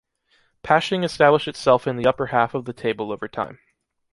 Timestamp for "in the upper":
1.85-2.25